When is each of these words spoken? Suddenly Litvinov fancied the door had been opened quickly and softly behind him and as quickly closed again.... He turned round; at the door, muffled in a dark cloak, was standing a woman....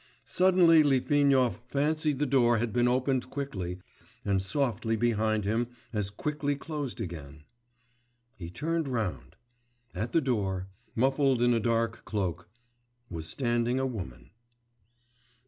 Suddenly 0.25 0.81
Litvinov 0.81 1.61
fancied 1.67 2.17
the 2.17 2.25
door 2.25 2.57
had 2.57 2.73
been 2.73 2.87
opened 2.87 3.29
quickly 3.29 3.77
and 4.25 4.41
softly 4.41 4.95
behind 4.95 5.45
him 5.45 5.67
and 5.93 5.99
as 5.99 6.09
quickly 6.09 6.55
closed 6.55 6.99
again.... 6.99 7.43
He 8.35 8.49
turned 8.49 8.87
round; 8.87 9.35
at 9.93 10.11
the 10.11 10.19
door, 10.19 10.69
muffled 10.95 11.43
in 11.43 11.53
a 11.53 11.59
dark 11.59 12.03
cloak, 12.03 12.49
was 13.11 13.27
standing 13.29 13.77
a 13.79 13.85
woman.... 13.85 14.31